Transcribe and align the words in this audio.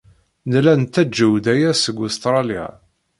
Nella 0.49 0.73
nettaǧew-d 0.75 1.45
aya 1.53 1.71
seg 1.75 1.97
Ustṛalya. 2.05 2.65